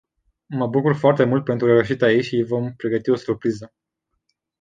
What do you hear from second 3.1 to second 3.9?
surpriză.